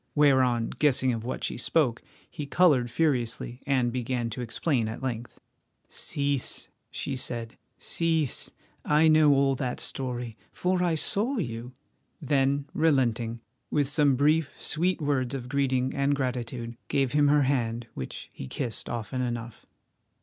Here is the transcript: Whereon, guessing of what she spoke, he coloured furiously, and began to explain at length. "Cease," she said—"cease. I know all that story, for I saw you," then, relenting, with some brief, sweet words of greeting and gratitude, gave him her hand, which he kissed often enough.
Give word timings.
Whereon, 0.15 0.71
guessing 0.79 1.13
of 1.13 1.23
what 1.23 1.43
she 1.43 1.57
spoke, 1.57 2.01
he 2.27 2.47
coloured 2.47 2.89
furiously, 2.89 3.61
and 3.67 3.91
began 3.93 4.31
to 4.31 4.41
explain 4.41 4.87
at 4.87 5.03
length. 5.03 5.39
"Cease," 5.89 6.69
she 6.89 7.15
said—"cease. 7.15 8.49
I 8.83 9.07
know 9.07 9.31
all 9.35 9.53
that 9.57 9.79
story, 9.79 10.37
for 10.51 10.81
I 10.81 10.95
saw 10.95 11.37
you," 11.37 11.73
then, 12.19 12.65
relenting, 12.73 13.41
with 13.69 13.87
some 13.87 14.15
brief, 14.15 14.59
sweet 14.59 14.99
words 15.03 15.35
of 15.35 15.47
greeting 15.47 15.93
and 15.93 16.15
gratitude, 16.15 16.77
gave 16.87 17.11
him 17.11 17.27
her 17.27 17.43
hand, 17.43 17.85
which 17.93 18.31
he 18.33 18.47
kissed 18.47 18.89
often 18.89 19.21
enough. 19.21 19.67